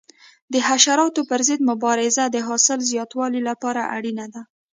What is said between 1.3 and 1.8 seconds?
ضد